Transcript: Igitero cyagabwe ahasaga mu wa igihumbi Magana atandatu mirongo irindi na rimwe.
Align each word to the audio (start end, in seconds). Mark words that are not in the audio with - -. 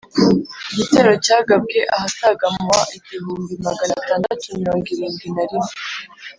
Igitero 0.71 1.11
cyagabwe 1.25 1.79
ahasaga 1.95 2.45
mu 2.55 2.63
wa 2.71 2.81
igihumbi 2.97 3.53
Magana 3.65 3.93
atandatu 4.01 4.45
mirongo 4.59 4.85
irindi 4.93 5.27
na 5.35 5.43
rimwe. 5.49 5.73